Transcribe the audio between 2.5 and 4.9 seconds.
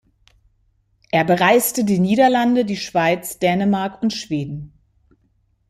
die Schweiz, Dänemark und Schweden.